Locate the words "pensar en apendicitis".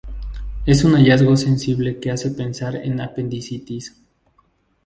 2.31-3.95